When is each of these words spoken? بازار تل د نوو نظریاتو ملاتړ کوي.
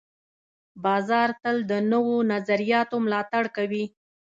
بازار 0.83 1.29
تل 1.43 1.57
د 1.71 1.73
نوو 1.91 2.15
نظریاتو 2.33 2.95
ملاتړ 3.05 3.43
کوي. 3.57 3.85